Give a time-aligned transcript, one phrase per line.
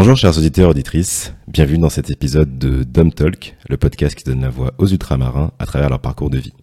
[0.00, 4.24] Bonjour chers auditeurs et auditrices, bienvenue dans cet épisode de Dom Talk, le podcast qui
[4.24, 6.54] donne la voix aux ultramarins à travers leur parcours de vie.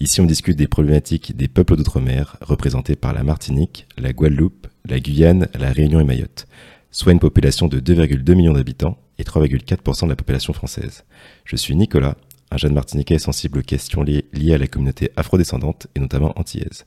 [0.00, 4.98] Ici on discute des problématiques des peuples d'outre-mer représentés par la Martinique, la Guadeloupe, la
[4.98, 6.48] Guyane, la Réunion et Mayotte,
[6.90, 11.04] soit une population de 2,2 millions d'habitants et 3,4% de la population française.
[11.44, 12.16] Je suis Nicolas,
[12.50, 16.84] un jeune Martiniquais sensible aux questions liées, à la communauté afrodescendante et notamment antillaise.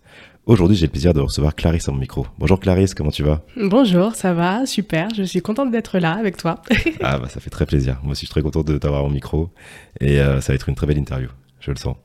[0.49, 2.26] Aujourd'hui, j'ai le plaisir de recevoir Clarisse à mon micro.
[2.39, 3.44] Bonjour Clarisse, comment tu vas?
[3.55, 5.07] Bonjour, ça va, super.
[5.16, 6.63] Je suis contente d'être là avec toi.
[7.03, 7.99] ah bah ça fait très plaisir.
[8.02, 9.52] Moi aussi, je suis très content de t'avoir au micro
[10.02, 11.30] et euh, ça va être une très belle interview.
[11.59, 11.98] Je le sens.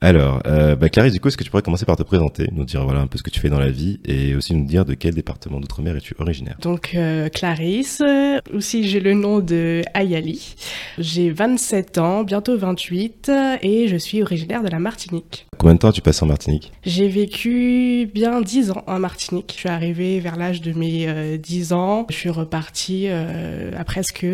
[0.00, 2.64] Alors, euh, bah Clarisse, du coup, est-ce que tu pourrais commencer par te présenter, nous
[2.64, 4.84] dire voilà un peu ce que tu fais dans la vie et aussi nous dire
[4.84, 6.56] de quel département d'outre-mer es-tu originaire?
[6.60, 10.56] Donc, euh, Clarisse, euh, aussi j'ai le nom de Ayali.
[10.98, 13.30] J'ai 27 ans, bientôt 28
[13.62, 15.46] et je suis originaire de la Martinique.
[15.58, 16.72] Combien de temps as-tu passé en Martinique?
[16.84, 19.52] J'ai vécu bien 10 ans en Martinique.
[19.54, 22.06] Je suis arrivée vers l'âge de mes 10 ans.
[22.10, 24.26] Je suis repartie à presque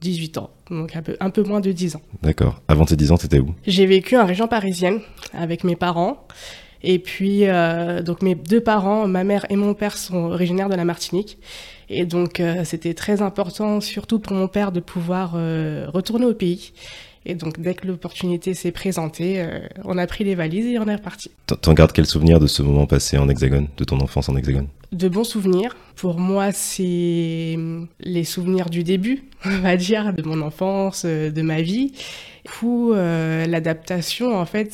[0.00, 2.02] 18 ans donc un peu, un peu moins de 10 ans.
[2.22, 2.60] D'accord.
[2.68, 3.54] Avant tes 10 ans, étais où?
[3.66, 5.00] J'ai vécu en région parisienne
[5.32, 6.24] avec mes parents.
[6.84, 10.76] Et puis, euh, donc mes deux parents, ma mère et mon père, sont originaires de
[10.76, 11.38] la Martinique.
[11.88, 16.34] Et donc, euh, c'était très important, surtout pour mon père, de pouvoir euh, retourner au
[16.34, 16.72] pays.
[17.26, 19.44] Et donc, dès que l'opportunité s'est présentée,
[19.84, 21.30] on a pris les valises et on est reparti.
[21.60, 24.68] T'en gardes quel souvenir de ce moment passé en Hexagone, de ton enfance en Hexagone?
[24.92, 25.76] De bons souvenirs.
[25.96, 27.58] Pour moi, c'est
[28.00, 31.92] les souvenirs du début, on va dire, de mon enfance, de ma vie.
[32.48, 34.72] Du coup, euh, l'adaptation, en fait,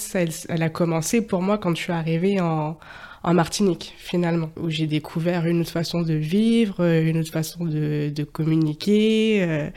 [0.48, 2.78] elle, a commencé pour moi quand je suis arrivée en,
[3.24, 8.10] en Martinique, finalement, où j'ai découvert une autre façon de vivre, une autre façon de,
[8.14, 9.70] de communiquer, euh,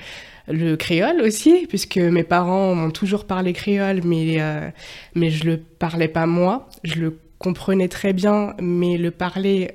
[0.47, 4.69] le créole aussi, puisque mes parents m'ont toujours parlé créole, mais, euh,
[5.15, 6.69] mais je le parlais pas moi.
[6.83, 9.71] Je le comprenais très bien, mais le parler,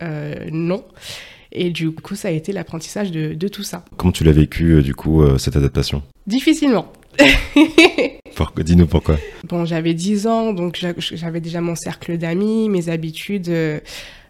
[0.52, 0.84] non.
[1.50, 3.84] Et du coup, ça a été l'apprentissage de, de, tout ça.
[3.96, 6.02] Comment tu l'as vécu, du coup, cette adaptation?
[6.26, 6.90] Difficilement.
[8.34, 9.16] pourquoi Dis-nous pourquoi.
[9.44, 13.48] Bon, j'avais 10 ans, donc j'avais déjà mon cercle d'amis, mes habitudes.
[13.48, 13.80] Euh,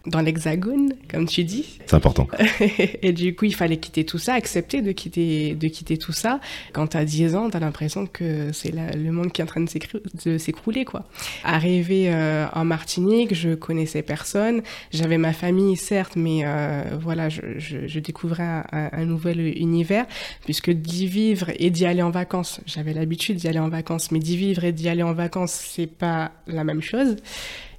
[0.05, 1.79] dans l'hexagone, comme tu dis.
[1.85, 2.27] C'est important.
[3.01, 6.41] et du coup, il fallait quitter tout ça, accepter de quitter, de quitter tout ça.
[6.73, 9.47] Quand tu as 10 ans, tu as l'impression que c'est le monde qui est en
[9.47, 11.05] train de s'écrouler, quoi.
[11.45, 14.61] Arrivé euh, en Martinique, je connaissais personne.
[14.91, 20.05] J'avais ma famille, certes, mais euh, voilà, je, je, je découvrais un, un, nouvel univers,
[20.43, 24.19] puisque d'y vivre et d'y aller en vacances, j'avais l'habitude d'y aller en vacances, mais
[24.19, 27.15] d'y vivre et d'y aller en vacances, c'est pas la même chose.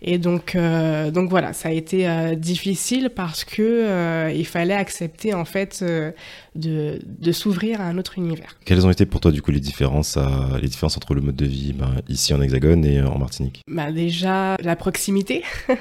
[0.06, 4.74] Et donc, euh, donc voilà, ça a été euh, difficile parce que euh, il fallait
[4.74, 8.58] accepter en fait de, de s'ouvrir à un autre univers.
[8.66, 10.18] Quelles ont été pour toi du coup les différences,
[10.60, 13.62] les différences entre le mode de vie ben, ici en Hexagone et en Martinique?
[13.66, 15.42] Bah, Déjà la proximité.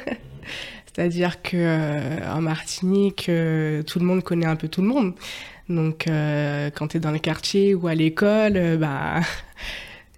[0.86, 5.16] C'est-à-dire que en Martinique, tout le monde connaît un peu tout le monde.
[5.68, 9.20] Donc, quand tu es dans le quartier ou à l'école, bah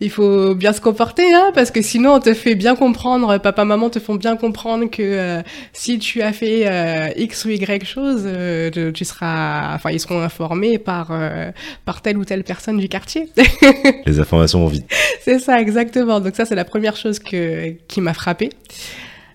[0.01, 3.63] il faut bien se comporter, hein, parce que sinon on te fait bien comprendre, papa,
[3.63, 5.41] maman te font bien comprendre que euh,
[5.71, 10.21] si tu as fait euh, X ou Y chose, euh, tu, seras, enfin ils seront
[10.21, 11.11] informés par
[11.85, 13.29] par telle ou telle personne du quartier.
[14.05, 14.85] Les informations vont vite.
[15.21, 16.19] C'est ça exactement.
[16.19, 18.49] Donc ça c'est la première chose que qui m'a frappée.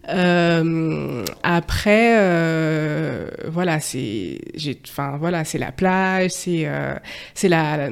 [0.09, 4.39] Euh, après, euh, voilà, c'est,
[4.89, 6.95] enfin voilà, c'est la plage, c'est, euh,
[7.35, 7.89] c'est la,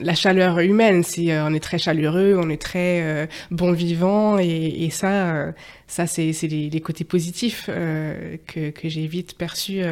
[0.00, 1.02] la chaleur humaine.
[1.04, 5.52] C'est, on est très chaleureux, on est très bon vivant, et, et ça,
[5.86, 9.82] ça c'est, c'est les, les, côtés positifs que, que j'ai vite perçus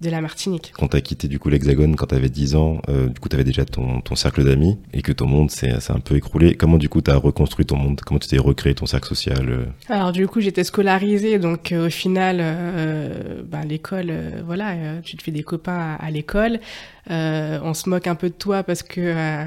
[0.00, 0.72] de la Martinique.
[0.78, 3.28] Quand tu as quitté du coup l'Hexagone quand tu avais 10 ans, euh, du coup
[3.28, 6.54] tu avais déjà ton, ton cercle d'amis et que ton monde s'est un peu écroulé.
[6.54, 8.00] Comment du coup tu as reconstruit ton monde?
[8.04, 9.66] Comment tu t'es recréé ton cercle social euh?
[9.88, 14.12] Alors du coup j'étais scolarisée donc euh, au final euh, ben, l'école
[14.46, 16.60] voilà tu te fais des copains à, à l'école.
[17.08, 19.46] On se moque un peu de toi parce que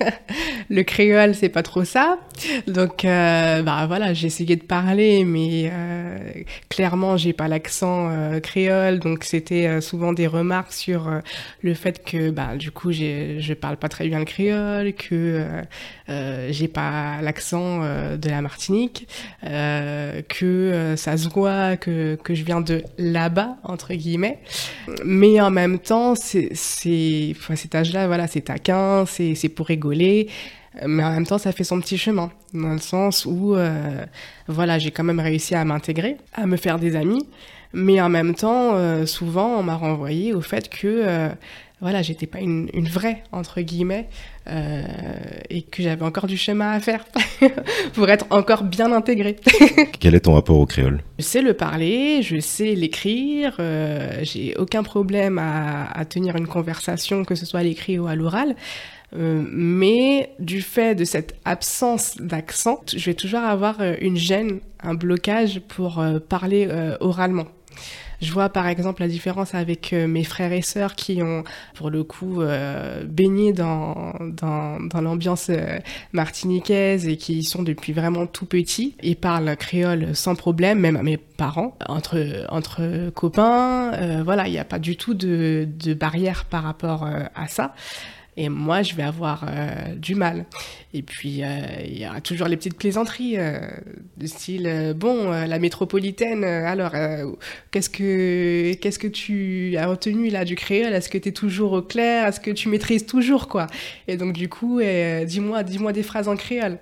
[0.70, 2.18] le créole c'est pas trop ça.
[2.66, 5.70] Donc bah voilà j'ai essayé de parler mais
[6.68, 8.10] clairement j'ai pas l'accent
[8.42, 11.20] créole donc c'était souvent des remarques sur euh,
[11.62, 15.62] le fait que bah, du coup je parle pas très bien le créole, que euh,
[16.08, 19.08] euh j'ai pas l'accent euh, de la Martinique,
[19.42, 24.38] que ça se voit que, que je viens de là-bas entre guillemets,
[25.04, 26.54] mais en même temps c'est
[26.86, 30.28] c'est cet âge-là voilà c'est taquin, c'est c'est pour rigoler.
[30.84, 34.04] Mais en même temps, ça fait son petit chemin, dans le sens où, euh,
[34.46, 37.26] voilà, j'ai quand même réussi à m'intégrer, à me faire des amis,
[37.72, 41.28] mais en même temps, euh, souvent, on m'a renvoyé au fait que, euh,
[41.80, 44.08] voilà, j'étais pas une, une, vraie entre guillemets
[44.48, 44.82] euh,
[45.50, 47.04] et que j'avais encore du chemin à faire
[47.92, 49.36] pour être encore bien intégrée.
[50.00, 51.02] Quel est ton rapport au créole?
[51.18, 56.46] Je sais le parler, je sais l'écrire, euh, j'ai aucun problème à, à, tenir une
[56.46, 58.56] conversation, que ce soit à l'écrit ou à l'oral.
[59.14, 64.94] Euh, mais du fait de cette absence d'accent, je vais toujours avoir une gêne, un
[64.94, 66.68] blocage pour parler
[67.00, 67.46] oralement.
[68.20, 71.44] Je vois par exemple la différence avec euh, mes frères et sœurs qui ont
[71.74, 75.78] pour le coup euh, baigné dans, dans, l'ambiance euh,
[76.12, 81.02] martiniquaise et qui sont depuis vraiment tout petits et parlent créole sans problème, même à
[81.02, 84.22] mes parents, entre, entre copains.
[84.24, 87.74] Voilà, il n'y a pas du tout de, de barrière par rapport à ça.
[88.38, 90.44] Et moi, je vais avoir euh, du mal.
[90.92, 91.46] Et puis, euh,
[91.84, 93.60] il y aura toujours les petites plaisanteries euh,
[94.18, 96.44] de style bon, la métropolitaine.
[96.44, 96.92] alors,
[97.70, 100.92] qu'est-ce que qu'est-ce que tu as retenu là du créole?
[100.92, 102.26] Est-ce que tu es toujours au clair?
[102.26, 103.66] Est-ce que tu maîtrises toujours quoi?
[104.08, 104.80] Et donc, du coup,
[105.24, 106.78] dis-moi, dis-moi des phrases en créole.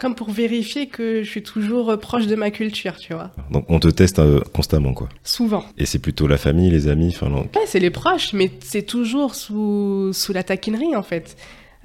[0.00, 3.30] Comme pour vérifier que je suis toujours euh, proche de ma culture, tu vois.
[3.50, 5.08] Donc on te teste euh, constamment quoi.
[5.24, 5.64] Souvent.
[5.78, 7.30] Et c'est plutôt la famille, les amis, enfin.
[7.32, 11.36] Ouais, c'est les proches, mais c'est toujours sous, sous la taquinerie en fait.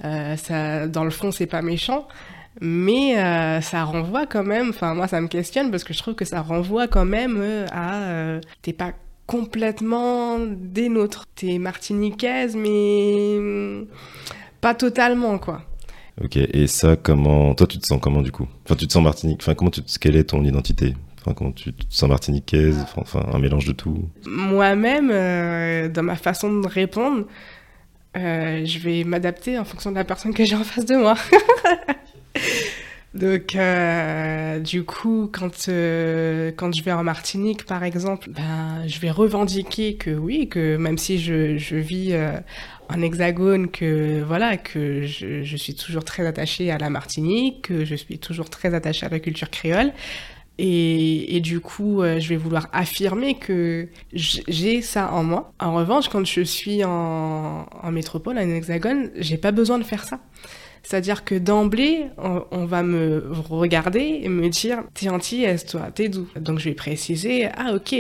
[0.04, 2.08] Euh, ça, dans le fond, c'est pas méchant,
[2.62, 4.70] mais euh, ça renvoie quand même.
[4.70, 8.40] Enfin, moi, ça me questionne parce que je trouve que ça renvoie quand même à.
[8.62, 8.94] T'es pas
[9.26, 11.26] complètement des nôtres.
[11.36, 13.86] T'es martiniquaise, mais
[14.62, 15.64] pas totalement, quoi.
[16.24, 17.54] Ok, et ça, comment.
[17.54, 18.48] Toi, tu te sens comment du coup?
[18.66, 19.40] Enfin, tu te sens martinique.
[19.42, 20.00] Enfin, comment tu te...
[20.00, 20.96] Quelle est ton identité?
[21.19, 22.78] Enfin, comment tu te sens martiniquaise?
[22.96, 24.10] Enfin, un mélange de tout?
[24.25, 27.25] Moi-même, euh, dans ma façon de répondre,
[28.16, 31.16] euh, je vais m'adapter en fonction de la personne que j'ai en face de moi.
[33.18, 39.00] Donc, euh, du coup, quand, euh, quand je vais en Martinique, par exemple, ben, je
[39.00, 42.34] vais revendiquer que oui, que même si je, je vis euh,
[42.90, 47.86] en hexagone, que voilà, que je, je suis toujours très attachée à la Martinique, que
[47.86, 49.94] je suis toujours très attachée à la culture créole.
[50.60, 55.54] Et, et du coup, je vais vouloir affirmer que j'ai ça en moi.
[55.60, 60.04] En revanche, quand je suis en, en métropole, en hexagone, j'ai pas besoin de faire
[60.04, 60.20] ça.
[60.83, 66.27] C'est-à-dire que d'emblée, on, va me regarder et me dire T'es antillaise, toi, t'es d'où
[66.39, 67.95] Donc je vais préciser Ah, ok.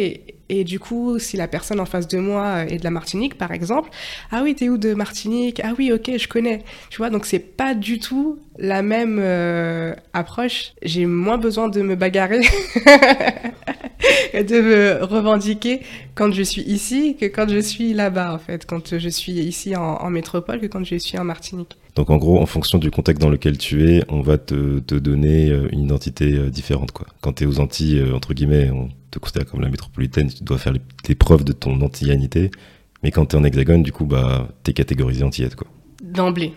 [0.49, 3.51] Et du coup, si la personne en face de moi est de la Martinique, par
[3.51, 3.89] exemple,
[4.31, 5.59] Ah oui, t'es où de Martinique?
[5.63, 6.63] Ah oui, ok, je connais.
[6.89, 10.73] Tu vois, donc c'est pas du tout la même euh, approche.
[10.81, 12.39] J'ai moins besoin de me bagarrer
[14.33, 15.81] et de me revendiquer
[16.15, 18.65] quand je suis ici que quand je suis là-bas, en fait.
[18.65, 21.77] Quand je suis ici en, en métropole que quand je suis en Martinique.
[21.97, 24.93] Donc en gros, en fonction du contexte dans lequel tu es, on va te, te
[24.93, 26.91] donner euh, une identité euh, différente.
[26.91, 27.07] Quoi.
[27.21, 30.43] Quand tu es aux Antilles, euh, entre guillemets, on te considère comme la métropolitaine, tu
[30.43, 32.51] dois faire les, les preuves de ton antillanité.
[33.01, 35.55] Mais quand tu es en hexagone, du coup, bah, tu es catégorisé antillette.
[35.55, 35.67] Quoi.
[36.03, 36.53] D'emblée.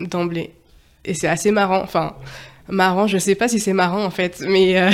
[0.00, 0.52] D'emblée.
[1.04, 1.82] Et c'est assez marrant.
[1.82, 2.14] Enfin,
[2.68, 4.90] marrant, je sais pas si c'est marrant en fait, mais euh,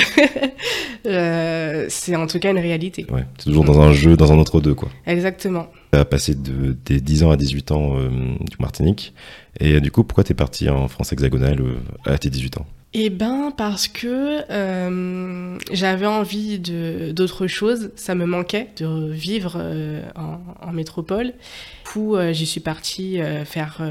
[1.05, 3.05] euh, c'est en tout cas une réalité.
[3.09, 4.73] Ouais, c'est toujours dans un jeu, dans un entre-deux.
[4.73, 4.89] quoi.
[5.05, 5.67] Exactement.
[6.03, 9.13] Passé de, des 10 ans à 18 ans euh, du Martinique.
[9.59, 12.57] Et euh, du coup, pourquoi tu es parti en France hexagonale euh, à tes 18
[12.57, 12.65] ans?
[12.97, 14.39] Eh ben parce que
[15.73, 19.61] j'avais envie d'autre chose, ça me manquait de vivre
[20.15, 21.33] en, métropole.
[21.97, 23.81] Euh, j'y suis partie faire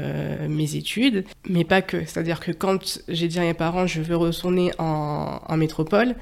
[0.49, 1.99] mes études, mais pas que.
[1.99, 6.15] C'est-à-dire que quand j'ai dit à mes parents je veux retourner en, métropole,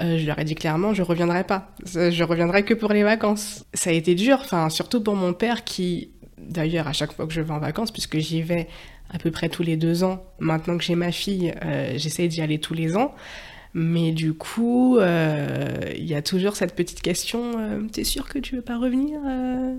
[0.00, 1.72] je leur ai dit clairement je reviendrai pas.
[1.84, 3.64] Je reviendrai que pour les vacances.
[3.74, 7.32] Ça a été dur, enfin surtout pour mon père qui D'ailleurs, à chaque fois que
[7.32, 8.68] je vais en vacances, puisque j'y vais
[9.10, 12.40] à peu près tous les deux ans, maintenant que j'ai ma fille, euh, j'essaie d'y
[12.40, 13.14] aller tous les ans.
[13.74, 18.38] Mais du coup, euh, il y a toujours cette petite question euh, T'es sûr que
[18.38, 19.74] tu veux pas revenir euh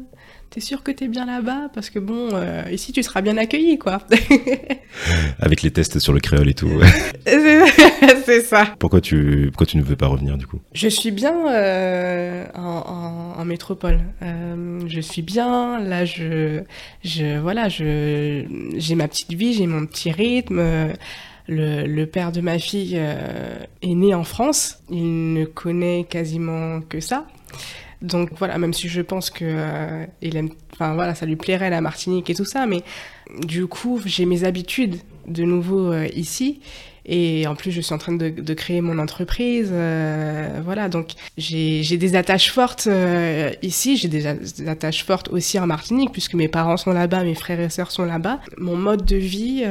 [0.49, 1.69] T'es sûr que t'es bien là-bas?
[1.75, 2.29] Parce que bon,
[2.71, 3.99] ici tu seras bien accueilli, quoi.
[5.39, 6.71] Avec les tests sur le créole et tout.
[8.25, 8.73] C'est ça.
[8.79, 10.59] pourquoi, tu, pourquoi tu ne veux pas revenir du coup?
[10.73, 12.61] Je suis bien euh, en,
[13.35, 13.99] en, en métropole.
[14.23, 15.79] Euh, je suis bien.
[15.79, 16.61] Là, je,
[17.03, 18.43] je voilà, je,
[18.75, 20.59] j'ai ma petite vie, j'ai mon petit rythme.
[21.51, 24.77] Le, père de ma fille euh, est né en France.
[24.91, 27.25] Il ne connaît quasiment que ça.
[28.03, 30.05] Donc voilà, même si je pense que euh,
[30.73, 32.83] enfin voilà, ça lui plairait la Martinique et tout ça, mais
[33.45, 36.61] du coup j'ai mes habitudes de nouveau euh, ici.
[37.11, 39.73] Et en plus, je suis en train de, créer mon entreprise.
[40.63, 42.87] voilà, donc j'ai des attaches fortes
[43.63, 43.97] ici.
[43.97, 47.59] J'ai des, des attaches fortes aussi en Martinique, puisque mes parents sont là-bas, mes frères
[47.61, 48.39] et sœurs sont là-bas.
[48.59, 49.63] Mon mode de vie,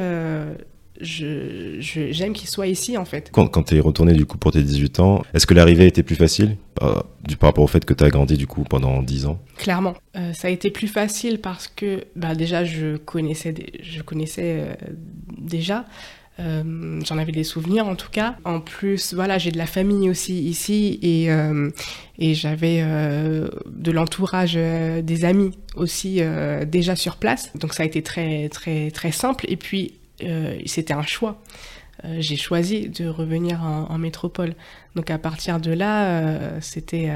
[0.99, 3.29] je, j'aime qu'il soit ici en fait.
[3.31, 6.03] Quand, quand tu es retourné du coup pour tes 18 ans, est-ce que l'arrivée était
[6.03, 9.01] plus facile par, du, par rapport au fait que tu as grandi du coup pendant
[9.01, 9.39] 10 ans?
[9.57, 14.63] Clairement, euh, ça a été plus facile parce que bah, déjà je connaissais, je connaissais
[14.63, 14.73] euh,
[15.37, 15.85] déjà.
[16.39, 18.35] Euh, j'en avais des souvenirs en tout cas.
[18.45, 21.27] En plus, voilà, j'ai de la famille aussi ici et,
[22.17, 26.21] et j'avais de l'entourage des amis aussi
[26.65, 27.51] déjà sur place.
[27.57, 29.43] Donc ça a été très très très simple.
[29.49, 29.98] Et puis euh,
[30.65, 31.41] c'était un choix.
[32.05, 34.53] Euh, j'ai choisi de revenir en, métropole.
[34.95, 37.11] Donc à partir de là, euh, c'était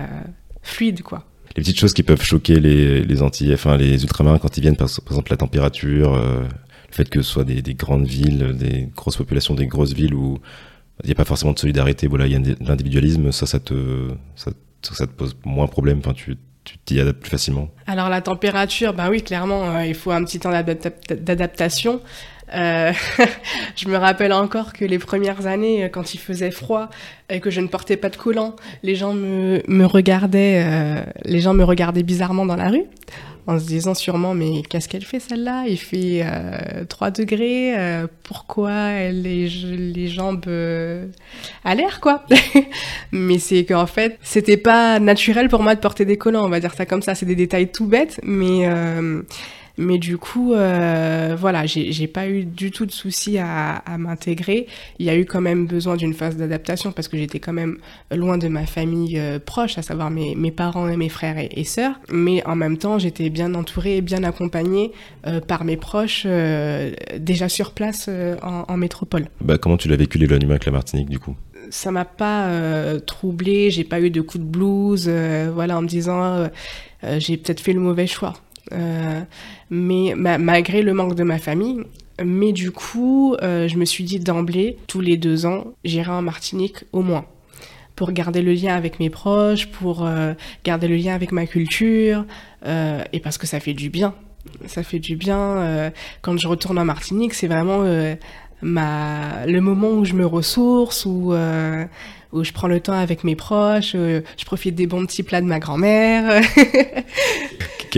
[0.62, 1.26] fluide, quoi.
[1.56, 4.76] Les petites choses qui peuvent choquer les, les Antilles, enfin les ultramarins quand ils viennent,
[4.76, 6.48] par, exemple la température, le
[6.90, 10.40] fait que ce soit des, grandes villes, des grosses populations, des grosses villes où
[11.04, 13.60] il n'y a pas forcément de solidarité, voilà, il y a de l'individualisme, ça, ça
[13.60, 17.70] te, ça, ça, te pose moins de problème, enfin, tu, tu t'y adaptes plus facilement
[17.86, 22.02] Alors la température, ben oui, clairement, il faut un petit temps d'adaptation.
[22.54, 22.92] Euh,
[23.76, 26.90] je me rappelle encore que les premières années, quand il faisait froid
[27.30, 31.54] et que je ne portais pas de collant, les gens me, regardaient, euh, les gens
[31.54, 32.86] me regardaient bizarrement dans la rue,
[33.48, 35.66] en se disant sûrement mais qu'est-ce qu'elle fait celle-là?
[35.68, 39.48] Il fait euh, 3 degrés, euh, pourquoi les,
[40.08, 41.08] jambes euh,
[41.66, 42.26] à l'air quoi?
[43.12, 46.60] Mais c'est qu'en fait c'était pas naturel pour moi de porter des collants, on va
[46.60, 47.16] dire ça comme ça.
[47.16, 48.68] C'est des détails tout bêtes, mais
[49.78, 54.68] mais du coup, euh, voilà, j'ai pas eu du tout de soucis à, à m'intégrer.
[55.00, 57.78] Il y a eu quand même besoin d'une phase d'adaptation parce que j'étais quand même
[58.12, 61.50] loin de ma famille euh, proche, à savoir mes, mes, parents et mes frères et,
[61.56, 62.00] et sœurs.
[62.12, 64.92] Mais en même temps, j'étais bien entourée et bien accompagnée
[65.26, 68.10] euh, par mes proches euh, déjà sur place
[68.42, 69.28] en, en, métropole.
[69.42, 71.36] Bah, comment tu l'as vécu l'éloignement avec la Martinique du coup?
[71.70, 75.82] Ça m'a pas euh, troublé, j'ai pas eu de coup de blues, euh, voilà, en
[75.82, 76.50] me disant
[77.18, 78.34] j'ai peut-être fait le mauvais choix.
[78.74, 79.22] Euh,
[79.70, 81.84] mais malgré le manque de ma famille,
[82.24, 86.22] mais du coup, euh, je me suis dit d'emblée, tous les deux ans, j'irai en
[86.22, 87.26] Martinique au moins
[87.96, 92.26] pour garder le lien avec mes proches, pour euh, garder le lien avec ma culture,
[92.66, 94.16] et parce que ça fait du bien.
[94.66, 95.92] Ça fait du bien.
[96.22, 97.84] Quand je retourne en Martinique, c'est vraiment
[98.64, 101.34] ma, le moment où je me ressource, où,
[102.32, 105.48] où je prends le temps avec mes proches, je profite des bons petits plats de
[105.48, 106.42] ma grand-mère.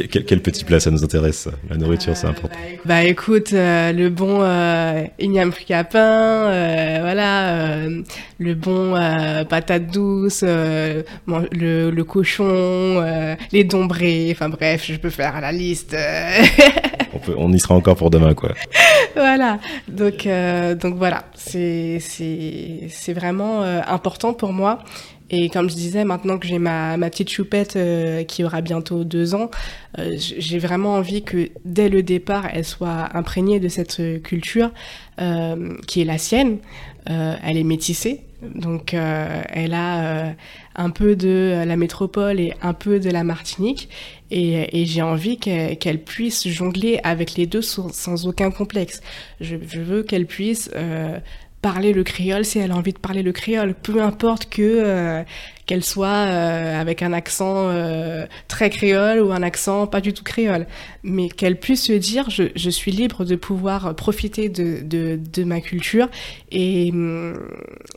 [0.03, 2.55] quel, quel, petit plat ça nous intéresse La nourriture, euh, c'est important.
[2.85, 8.01] Bah, bah écoute, euh, le bon euh, igname fricapin, euh, voilà, euh,
[8.39, 11.03] le bon euh, patate douce, le,
[11.91, 13.03] le, cochon,
[13.51, 15.95] les dombrés, enfin bref, je peux faire la liste.
[17.37, 18.53] on, y sera encore pour demain, quoi.
[19.15, 20.27] voilà, donc,
[20.81, 21.99] donc voilà, c'est
[23.13, 24.79] vraiment important pour moi.
[25.29, 29.03] Et comme je disais, maintenant que j'ai ma, ma petite choupette euh, qui aura bientôt
[29.03, 29.49] deux ans,
[29.97, 34.71] euh, j'ai vraiment envie que dès le départ, elle soit imprégnée de cette culture
[35.19, 36.59] euh, qui est la sienne.
[37.09, 40.33] Euh, elle est métissée, donc euh, elle a
[40.75, 43.89] un peu de la métropole et un peu de la Martinique.
[44.31, 49.01] Et, et j'ai envie qu'elle qu puisse jongler avec les deux sans, sans aucun complexe.
[49.39, 50.71] Je, je veux qu'elle puisse
[51.65, 55.23] parler le créole si elle a envie de parler le créole, peu importe que euh,
[55.65, 60.23] qu'elle soit euh, avec un accent euh, très créole ou un accent pas du tout
[60.23, 60.67] créole,
[61.03, 65.43] mais qu'elle puisse se dire je, je, suis libre de pouvoir profiter de, de, de
[65.43, 66.09] ma culture
[66.51, 66.91] et,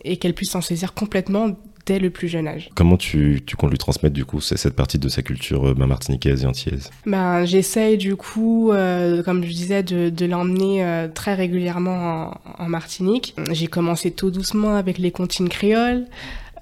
[0.05, 1.57] et qu'elle puisse s'en saisir complètement
[1.89, 2.69] dès le plus jeune âge.
[2.75, 6.45] Comment tu, tu comptes lui transmettre du coup cette partie de sa culture euh, martiniquaise
[6.45, 6.91] et antillaise?
[7.07, 12.65] Ben, J'essaye du coup, euh, comme je disais, de, de l'emmener euh, très régulièrement en,
[12.65, 13.35] en Martinique.
[13.53, 16.05] J'ai commencé tout doucement avec les comptines créoles.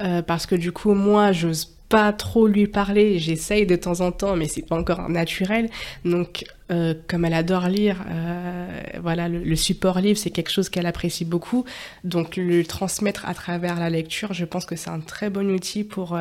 [0.02, 3.18] Euh, parce que du coup, moi, j'ose pas trop lui parler.
[3.18, 5.70] J'essaye de temps en temps, mais c'est pas encore naturel.
[6.04, 10.86] Donc, euh, comme elle adore lire, euh, voilà, le, support livre, c'est quelque chose qu'elle
[10.86, 11.64] apprécie beaucoup.
[12.02, 15.84] Donc, le transmettre à travers la lecture, je pense que c'est un très bon outil
[15.84, 16.18] pour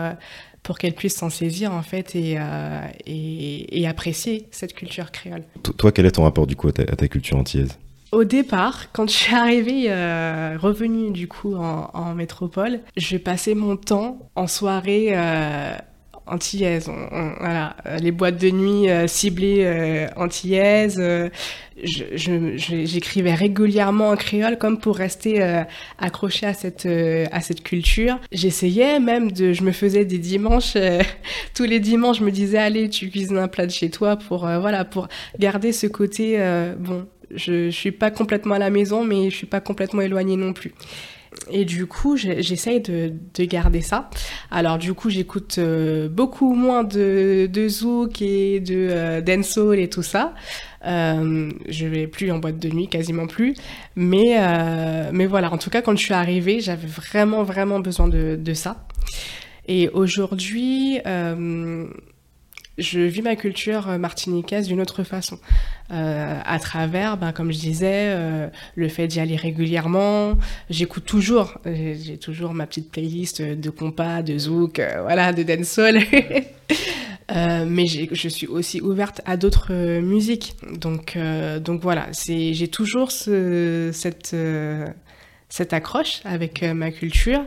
[0.62, 2.39] pour qu'elle puisse s'en saisir en fait et,
[3.05, 5.44] et, et, apprécier cette culture créole.
[5.77, 7.77] Toi, quel est ton rapport du coup à ta, à ta culture antillaise?
[8.15, 13.75] Au départ, quand je suis arrivée, euh, revenue du coup en, métropole, je passais mon
[13.75, 15.75] temps en soirée euh,
[16.27, 16.89] antillaise.
[17.39, 20.98] Voilà, les boîtes de nuit euh, ciblées euh, antillaises.
[21.00, 21.29] Euh,
[21.84, 25.62] J'écrivais régulièrement en créole comme pour rester euh,
[26.00, 26.88] accroché à cette
[27.31, 28.17] à cette culture.
[28.31, 30.77] J'essayais même de, je me faisais des dimanches
[31.53, 34.48] tous les dimanches, je me disais allez, tu cuisines un plat de chez toi pour
[34.48, 36.39] voilà pour garder ce côté
[36.79, 40.38] bon je, je suis pas complètement à la maison, mais je suis pas complètement éloignée
[40.38, 40.74] non plus.
[41.51, 44.10] et du coup, j'essaye de, de, garder ça.
[44.51, 49.89] Alors du coup, j'écoute euh, beaucoup moins de, de zouk et de euh, dancehall et
[49.89, 50.34] tout ça.
[50.86, 53.56] Euh, je vais plus en boîte de nuit, quasiment plus.
[53.96, 58.08] Mais, euh, mais voilà, en tout cas, quand je suis arrivée, j'avais vraiment, vraiment besoin
[58.08, 58.86] de, de ça.
[59.68, 61.88] Et aujourd'hui, euh,
[62.77, 65.39] je vis ma culture euh, martiniquaise d'une autre façon,
[65.91, 70.34] euh, à travers, ben, comme je disais, euh, le fait d'y aller régulièrement.
[70.70, 76.00] J'écoute toujours, j'ai toujours ma petite playlist de compas, de zouk, euh, voilà, de dancehall.
[77.67, 81.17] Mais je suis aussi ouverte à d'autres musiques, donc
[81.82, 84.36] voilà, j'ai toujours ce, cette
[85.50, 87.44] cette accroche avec ma culture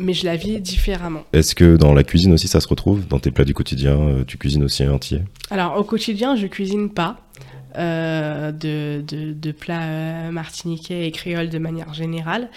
[0.00, 1.24] mais je la vis différemment.
[1.32, 4.24] Est-ce que dans la cuisine aussi ça se retrouve Dans tes plats du quotidien, euh,
[4.26, 5.20] tu cuisines aussi entier
[5.50, 7.18] Alors au quotidien, je cuisine pas.
[7.76, 12.48] Euh, de, de, de, plats euh, martiniquais et créoles de manière générale.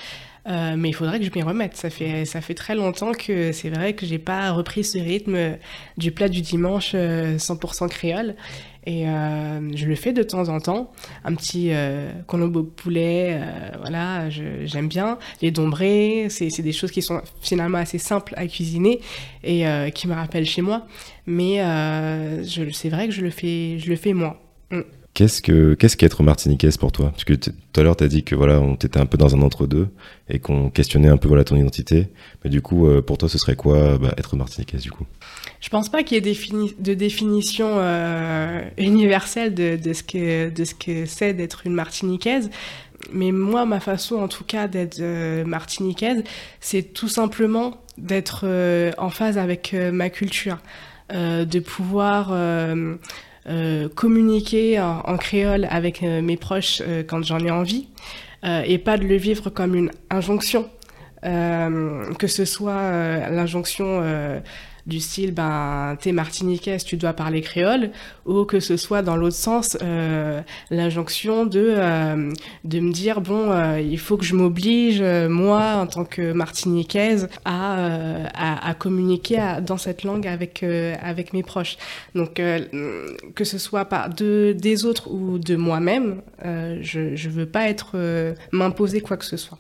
[0.48, 1.76] Euh, mais il faudrait que je m'y remette.
[1.76, 5.58] Ça fait, ça fait très longtemps que c'est vrai que j'ai pas repris ce rythme
[5.98, 8.36] du plat du dimanche 100% créole.
[8.88, 10.94] Et euh, je le fais de temps en temps.
[11.26, 15.20] Un petit euh, conobo poulet, euh, voilà, j'aime bien.
[15.42, 19.02] Les dombrés, c'est des choses qui sont finalement assez simples à cuisiner
[19.44, 20.88] et euh, qui me rappellent chez moi.
[21.26, 21.58] Mais
[22.46, 24.42] c'est vrai que je le fais, je le fais moi.
[24.72, 24.82] Mm.
[25.14, 27.10] Qu'est-ce que qu'est-ce qu'être martiniquaise pour toi?
[27.10, 29.36] Parce que tout à l'heure tu as dit que voilà, on était un peu dans
[29.36, 29.90] un entre-deux
[30.30, 32.08] et qu'on questionnait un peu voilà ton identité.
[32.46, 35.06] Mais du coup, pour toi, ce serait quoi bah, être martiniquaise du coup?
[35.60, 36.36] Je pense pas qu'il y ait
[36.80, 42.50] de définition euh, universelle de, ce que c'est d'être une martiniquaise.
[43.12, 46.24] Mais moi, ma façon, en tout cas, d'être euh, martiniquaise,
[46.60, 50.58] c'est tout simplement d'être euh, en phase avec ma culture,
[51.12, 52.36] de pouvoir
[53.96, 57.88] communiquer en, créole avec mes proches quand j'en ai envie
[58.44, 60.70] et pas de le vivre comme une injonction.
[61.22, 64.04] Que ce soit l'injonction
[64.88, 67.92] du style ben t'es martiniquaise tu dois parler créole
[68.26, 70.42] ou que ce soit dans l'autre sens euh,
[70.72, 72.32] l'injonction de euh,
[72.64, 77.28] de me dire bon euh, il faut que je m'oblige moi en tant que martiniquaise
[77.44, 77.58] à
[78.34, 81.78] à, à, communiquer à, dans cette langue avec avec mes proches.
[82.16, 82.36] Donc
[83.36, 87.98] que ce soit par de des autres ou de moi-même je je veux pas être
[88.52, 89.58] m'imposer quoi que ce soit.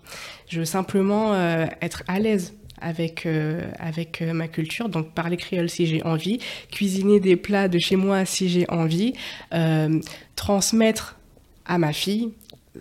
[0.48, 1.36] Je veux simplement
[1.81, 6.39] être à l'aise avec, euh, avec euh, ma culture, donc parler créole si j'ai envie,
[6.72, 9.13] cuisiner des plats de chez moi si j'ai envie,
[9.54, 9.99] euh,
[10.36, 11.17] transmettre
[11.65, 12.30] à ma fille.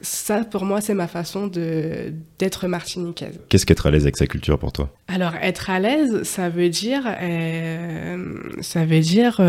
[0.03, 3.41] Ça, pour moi, c'est ma façon de d'être martiniquaise.
[3.49, 4.93] Qu'est-ce qu'être à l'aise avec sa culture pour toi?
[5.09, 7.05] Alors, être à l'aise, ça veut dire,
[8.61, 9.41] ça veut dire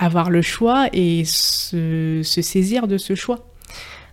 [0.00, 3.46] avoir le choix et se, se saisir de ce choix.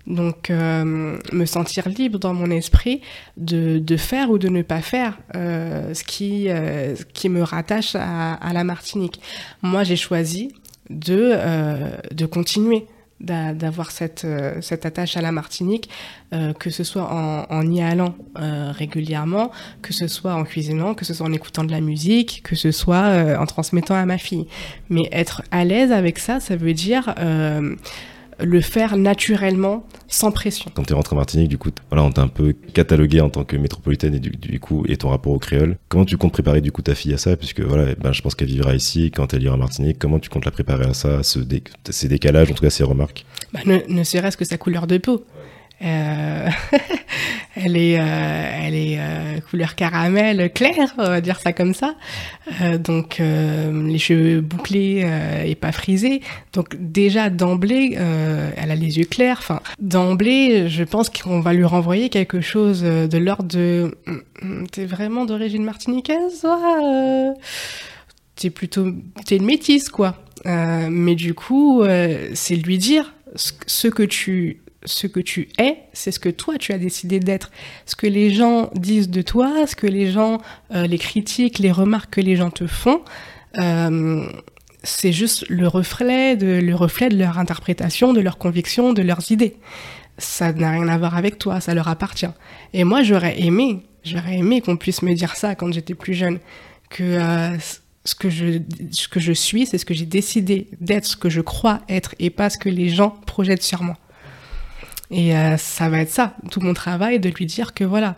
[0.09, 3.01] Donc, euh, me sentir libre dans mon esprit
[3.37, 7.95] de, de, faire ou de ne pas faire euh, ce, qui, euh, qui me rattache
[7.95, 9.21] à, à la Martinique.
[9.61, 10.51] Moi, j'ai choisi
[10.89, 11.37] de,
[12.11, 12.87] de continuer
[13.19, 14.25] d'avoir cette,
[14.61, 15.89] cette attache à la Martinique,
[16.57, 19.51] que ce soit en, en y allant régulièrement,
[19.83, 22.71] que ce soit en cuisinant, que ce soit en écoutant de la musique, que ce
[22.71, 24.47] soit en transmettant à ma fille.
[24.89, 27.13] Mais être à l'aise avec ça, ça veut dire
[28.41, 30.71] le faire naturellement, sans pression.
[30.73, 33.29] Quand tu es rentré en Martinique, du coup, voilà, on t'a un peu catalogué en
[33.29, 35.77] tant que métropolitaine et du, du, coup, et ton rapport au créole.
[35.87, 37.35] Comment tu comptes préparer du coup ta fille à ça?
[37.35, 39.97] Puisque voilà, ben, je pense qu'elle vivra ici quand elle ira en Martinique.
[39.99, 42.69] Comment tu comptes la préparer à ça, à ce dé ces décalages, en tout cas
[42.69, 43.25] ces remarques?
[43.53, 45.25] Bah, Ne, ne serait-ce que sa couleur de peau.
[45.81, 46.49] Euh,
[47.55, 51.95] elle est, euh, elle est euh, couleur caramel clair, on va dire ça comme ça.
[52.79, 55.07] Donc les cheveux bouclés
[55.45, 56.21] et pas frisés.
[56.53, 57.97] Donc déjà d'emblée,
[58.57, 59.37] elle a les yeux clairs.
[59.39, 64.67] Enfin d'emblée, je pense qu'on va lui renvoyer quelque chose de l'ordre de hum, hum,
[64.67, 67.33] t'es vraiment d'origine martiniquaise, toi
[68.35, 68.87] T'es plutôt
[69.25, 70.17] t'es une métisse quoi.
[70.45, 71.83] mais du coup,
[72.33, 76.71] c'est lui dire ce que tu ce que tu es, c'est ce que toi tu
[76.71, 77.51] as décidé d'être.
[77.85, 80.39] Ce que les gens disent de toi, ce que les gens,
[80.71, 83.01] euh, les critiques, les remarques que les gens te font,
[83.57, 84.25] euh,
[84.83, 89.31] c'est juste le reflet, de, le reflet de leur interprétation, de leurs convictions, de leurs
[89.31, 89.57] idées.
[90.17, 92.29] Ça n'a rien à voir avec toi, ça leur appartient.
[92.73, 96.39] Et moi, j'aurais aimé, j'aurais aimé qu'on puisse me dire ça quand j'étais plus jeune,
[96.89, 97.57] que euh,
[98.05, 98.59] ce que je,
[98.91, 102.15] ce que je suis, c'est ce que j'ai décidé d'être, ce que je crois être,
[102.19, 103.97] et pas ce que les gens projettent sur moi.
[105.11, 108.15] Et euh, ça va être ça, tout mon travail, de lui dire que voilà,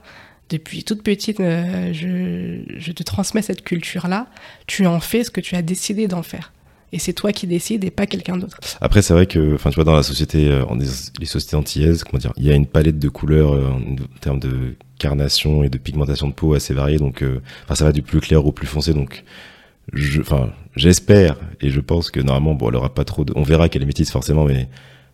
[0.50, 4.28] depuis toute petite, euh, je, te transmets cette culture-là,
[4.68, 6.52] tu en fais ce que tu as décidé d'en faire.
[6.94, 8.60] Et c'est toi qui décides et pas quelqu'un d'autre.
[8.82, 10.66] Après, c'est vrai que, enfin, tu vois, dans la société, euh,
[11.20, 14.76] les sociétés antillaises, comment dire, il y a une palette de couleurs en termes de
[15.00, 16.98] carnation et de pigmentation de peau assez variée.
[16.98, 17.24] Donc,
[17.74, 18.94] ça va du plus clair au plus foncé.
[18.94, 19.24] Donc,
[20.76, 23.84] j'espère et je pense que normalement, bon, elle aura pas trop de, on verra qu'elle
[23.84, 24.68] est métisse forcément, mais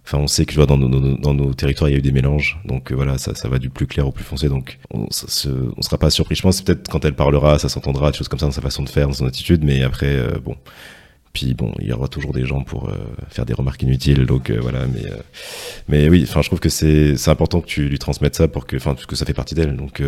[0.08, 2.14] Enfin, on sait que vois dans nos, dans nos territoires, il y a eu des
[2.14, 2.60] mélanges.
[2.64, 4.48] Donc voilà, ça, ça va du plus clair au plus foncé.
[4.48, 6.36] Donc on, on sera pas surpris.
[6.36, 8.84] Je pense peut-être quand elle parlera, ça s'entendra, des choses comme ça dans sa façon
[8.84, 9.64] de faire, dans son attitude.
[9.66, 10.56] Mais après, bon,
[11.38, 12.96] puis bon, il y aura toujours des gens pour euh,
[13.30, 14.88] faire des remarques inutiles, donc euh, voilà.
[14.88, 15.18] Mais euh,
[15.88, 18.76] mais oui, enfin, je trouve que c'est important que tu lui transmettes ça pour que,
[18.76, 19.76] enfin, parce que ça fait partie d'elle.
[19.76, 20.02] Donc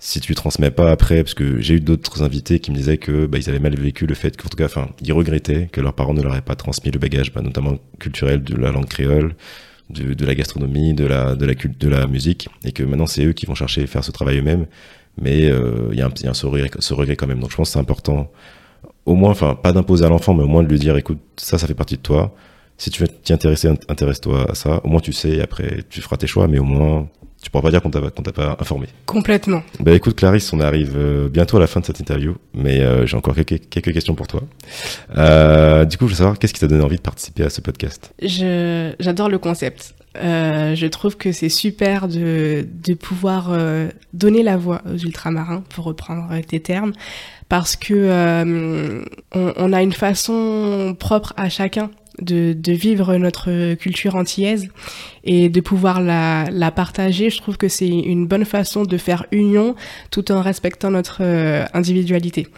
[0.00, 3.26] si tu transmets pas après, parce que j'ai eu d'autres invités qui me disaient que
[3.26, 5.94] bah, ils avaient mal vécu le fait qu'en tout cas, enfin, ils regrettaient que leurs
[5.94, 9.36] parents ne leur aient pas transmis le bagage, bah, notamment culturel de la langue créole,
[9.90, 13.54] de, la gastronomie, de la de la musique, et que maintenant c'est eux qui vont
[13.54, 14.66] chercher à faire ce travail eux-mêmes.
[15.20, 15.50] Mais
[15.90, 17.40] il y a, un, y a ce, regret, ce regret quand même.
[17.40, 18.30] Donc je pense que c'est important
[19.06, 21.58] au moins, enfin, pas d'imposer à l'enfant, mais au moins de lui dire, écoute, ça,
[21.58, 22.34] ça fait partie de toi.
[22.78, 24.80] Si tu veux t'y intéresser, intéresse-toi à ça.
[24.84, 27.08] Au moins, tu sais, après, tu feras tes choix, mais au moins,
[27.42, 28.88] tu pourras pas dire qu'on t'a, qu'on t'a pas informé.
[29.06, 29.62] Complètement.
[29.80, 33.06] Bah écoute, Clarisse, on arrive euh, bientôt à la fin de cette interview, mais euh,
[33.06, 34.42] j'ai encore quelques, quelques questions pour toi.
[35.16, 37.62] Euh, du coup, je veux savoir, qu'est-ce qui t'a donné envie de participer à ce
[37.62, 38.12] podcast?
[38.20, 39.94] J'adore le concept.
[40.16, 43.56] Je trouve que c'est super de, de pouvoir
[44.12, 46.92] donner la voix aux ultramarins, pour reprendre tes termes,
[47.48, 48.44] parce que
[49.32, 54.68] on, on, a une façon propre à chacun de, de, vivre notre culture antillaise
[55.24, 57.30] et de pouvoir la, la partager.
[57.30, 59.74] Je trouve que c'est une bonne façon de faire union
[60.10, 62.48] tout en respectant notre euh, individualité.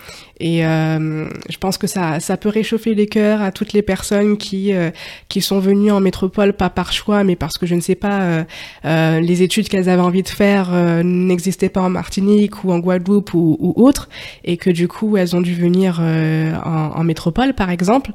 [0.42, 4.37] Et euh, je pense que ça, ça peut réchauffer les cœurs à toutes les personnes
[4.37, 4.90] qui, euh,
[5.29, 8.22] qui sont venues en métropole, pas par choix, mais parce que je ne sais pas,
[8.22, 8.44] euh,
[8.85, 10.72] euh, les études qu'elles avaient envie de faire
[11.05, 14.09] n'existaient pas en Martinique ou en Guadeloupe ou, ou, autre,
[14.42, 18.11] et que du coup elles ont dû venir en, en, métropole, par exemple.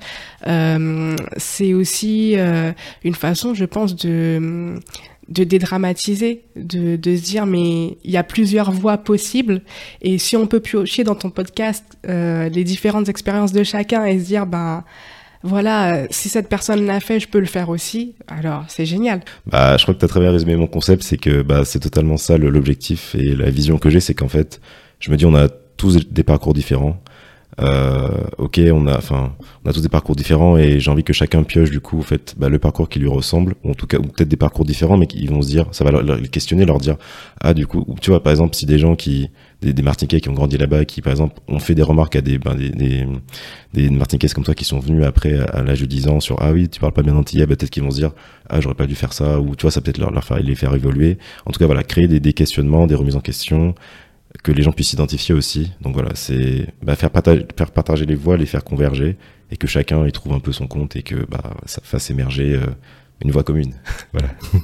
[1.38, 2.36] c'est aussi
[3.06, 8.72] une façon, je pense, de de dédramatiser, de, se dire mais il y a plusieurs
[8.72, 9.62] voies possibles
[10.02, 14.20] et si on peut piocher dans ton podcast euh, les différentes expériences de chacun et
[14.20, 14.84] se dire ben
[15.44, 18.16] voilà, si cette personne l'a fait, je peux le faire aussi.
[18.28, 19.22] Alors, c'est génial.
[19.46, 21.80] Bah, je crois que tu as très bien résumé mon concept, c'est que bah, c'est
[21.80, 24.60] totalement ça l'objectif et la vision que j'ai, c'est qu'en fait,
[25.00, 27.02] je me dis on a tous des parcours différents
[27.60, 29.34] ok, on a, enfin,
[29.66, 32.04] on a tous des parcours différents et j'ai envie que chacun pioche du coup, en
[32.04, 34.66] fait, bah, le parcours qui lui ressemble, ou en tout cas, ou peut-être des parcours
[34.66, 36.98] différents, mais ils vont se dire, ça va leur, questionner, leur dire,
[37.42, 39.30] ah, du coup, tu vois, par exemple, si des gens qui,
[39.62, 42.22] des, des Martiniquais qui ont grandi là-bas, qui par exemple ont fait des remarques à
[42.22, 43.08] des, ben, des, des,
[43.74, 46.52] des Martiniquais comme toi qui sont venus après à, l'âge de 10 ans sur, ah
[46.52, 48.12] oui, tu parles pas bien d'antillais, bah, peut-être qu'ils vont se dire,
[48.50, 50.56] ah, j'aurais pas dû faire ça, ou tu vois, ça peut-être leur, leur faire, les
[50.56, 51.18] faire évoluer.
[51.46, 53.74] En tout cas, voilà, créer des, des questionnements, des remises en question,
[54.44, 55.72] que les gens puissent s'identifier aussi.
[55.82, 59.18] Donc voilà, c'est bah, faire, partager, les voix, les faire converger,
[59.52, 62.54] et que chacun y trouve un peu son compte et que bah, ça fasse émerger
[62.54, 62.66] euh,
[63.22, 63.74] une voix commune.
[64.14, 64.30] voilà.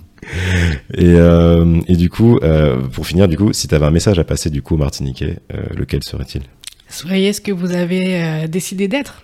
[0.93, 4.19] et, euh, et du coup, euh, pour finir, du coup, si tu avais un message
[4.19, 5.39] à passer du coup au Martiniquais,
[5.75, 6.43] lequel serait-il?
[6.89, 9.23] Soyez ce que vous avez décidé d'être,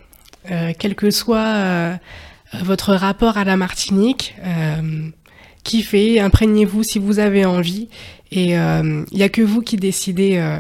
[0.80, 2.00] quel que soit
[2.64, 4.36] votre rapport à la Martinique.
[5.64, 7.88] Kiffez, imprégnez-vous si vous avez envie.
[8.32, 10.60] Et il euh, n'y a que vous qui décidez euh,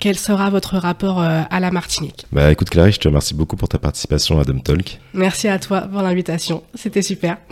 [0.00, 2.26] quel sera votre rapport euh, à la Martinique?
[2.32, 4.98] Bah écoute Clarisse, je te remercie beaucoup pour ta participation à Dom Talk.
[5.12, 7.38] Merci à toi pour l'invitation, c'était super.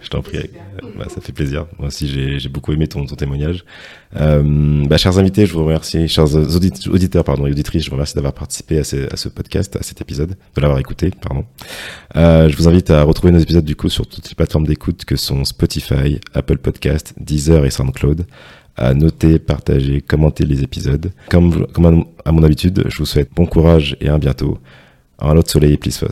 [0.00, 0.50] je t'en prie,
[0.98, 1.66] bah, ça fait plaisir.
[1.78, 3.64] Moi aussi j'ai beaucoup aimé ton, ton témoignage.
[4.16, 8.14] Euh, bah, chers invités, je vous remercie, chers auditeurs pardon, et auditrices, je vous remercie
[8.14, 11.44] d'avoir participé à ce, à ce, podcast, à cet épisode, de l'avoir écouté, pardon.
[12.16, 15.04] Euh, je vous invite à retrouver nos épisodes du coup sur toutes les plateformes d'écoute
[15.04, 18.26] que sont Spotify, Apple Podcast, Deezer et SoundCloud
[18.76, 21.12] à noter, partager, commenter les épisodes.
[21.28, 21.66] Comme,
[22.24, 24.58] à mon habitude, je vous souhaite bon courage et à bientôt.
[25.18, 26.04] Un lot de soleil et plus